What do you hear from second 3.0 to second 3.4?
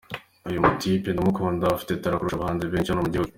mu gihugu.